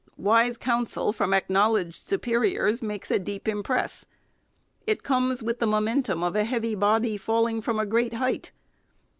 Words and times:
Wise 0.17 0.57
counsel 0.57 1.13
from 1.13 1.31
acknowledged 1.31 1.95
superiors 1.95 2.81
makes 2.81 3.11
a 3.11 3.19
deep 3.19 3.47
impress. 3.47 4.07
It 4.87 5.03
comes 5.03 5.43
with 5.43 5.59
the 5.59 5.67
momentum 5.67 6.23
of 6.23 6.35
a 6.35 6.43
heavy 6.43 6.73
body, 6.73 7.17
falling 7.17 7.61
from 7.61 7.77
a 7.77 7.85
great 7.85 8.13
height. 8.15 8.49